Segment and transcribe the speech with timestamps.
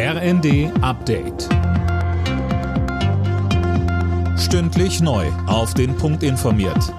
[0.00, 1.48] RND Update.
[4.38, 5.26] Stündlich neu.
[5.48, 6.94] Auf den Punkt informiert.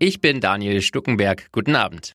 [0.00, 1.52] Ich bin Daniel Stuckenberg.
[1.52, 2.14] Guten Abend.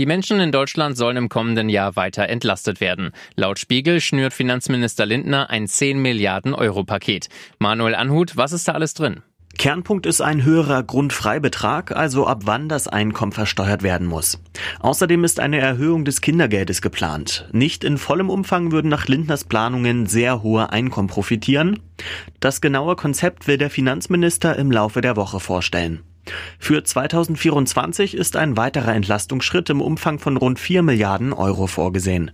[0.00, 3.12] Die Menschen in Deutschland sollen im kommenden Jahr weiter entlastet werden.
[3.36, 7.28] Laut Spiegel schnürt Finanzminister Lindner ein 10 Milliarden Euro Paket.
[7.60, 9.22] Manuel Anhut, was ist da alles drin?
[9.58, 14.40] Kernpunkt ist ein höherer Grundfreibetrag, also ab wann das Einkommen versteuert werden muss.
[14.78, 17.48] Außerdem ist eine Erhöhung des Kindergeldes geplant.
[17.52, 21.80] Nicht in vollem Umfang würden nach Lindners Planungen sehr hohe Einkommen profitieren.
[22.38, 26.02] Das genaue Konzept will der Finanzminister im Laufe der Woche vorstellen.
[26.60, 32.30] Für 2024 ist ein weiterer Entlastungsschritt im Umfang von rund 4 Milliarden Euro vorgesehen.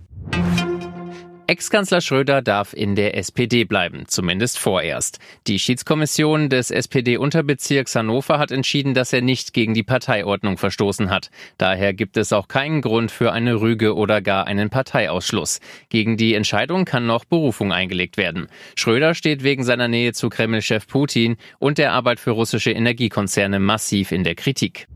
[1.55, 5.21] Ex-Kanzler Schröder darf in der SPD bleiben, zumindest vorerst.
[5.47, 11.31] Die Schiedskommission des SPD-Unterbezirks Hannover hat entschieden, dass er nicht gegen die Parteiordnung verstoßen hat.
[11.57, 15.61] Daher gibt es auch keinen Grund für eine Rüge oder gar einen Parteiausschluss.
[15.91, 18.49] Gegen die Entscheidung kann noch Berufung eingelegt werden.
[18.75, 24.11] Schröder steht wegen seiner Nähe zu Kreml-Chef Putin und der Arbeit für russische Energiekonzerne massiv
[24.11, 24.89] in der Kritik.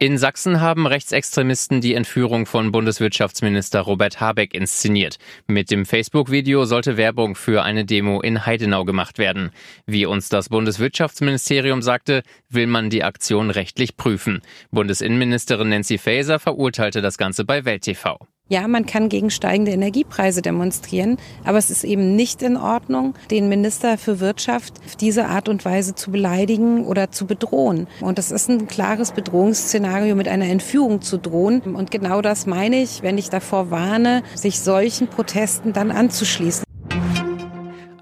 [0.00, 5.18] In Sachsen haben Rechtsextremisten die Entführung von Bundeswirtschaftsminister Robert Habeck inszeniert.
[5.46, 9.50] Mit dem Facebook-Video sollte Werbung für eine Demo in Heidenau gemacht werden.
[9.86, 14.42] Wie uns das Bundeswirtschaftsministerium sagte, will man die Aktion rechtlich prüfen.
[14.72, 18.18] Bundesinnenministerin Nancy Faeser verurteilte das Ganze bei Welt TV.
[18.46, 23.48] Ja, man kann gegen steigende Energiepreise demonstrieren, aber es ist eben nicht in Ordnung, den
[23.48, 27.86] Minister für Wirtschaft auf diese Art und Weise zu beleidigen oder zu bedrohen.
[28.02, 31.62] Und das ist ein klares Bedrohungsszenario, mit einer Entführung zu drohen.
[31.62, 36.64] Und genau das meine ich, wenn ich davor warne, sich solchen Protesten dann anzuschließen.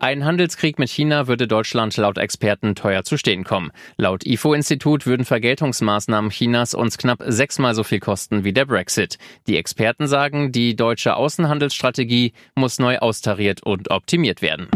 [0.02, 3.70] Ein Handelskrieg mit China würde Deutschland laut Experten teuer zu stehen kommen.
[3.96, 9.18] Laut IFO-Institut würden Vergeltungsmaßnahmen Chinas uns knapp sechsmal so viel kosten wie der Brexit.
[9.46, 14.66] Die Experten sagen, die deutsche Außenhandelsstrategie muss neu austariert und optimiert werden.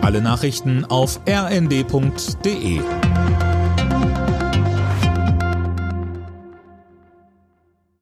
[0.00, 2.80] Alle Nachrichten auf rnd.de